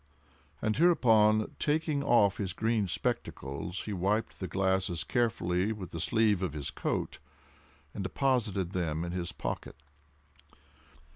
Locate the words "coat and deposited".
6.71-8.71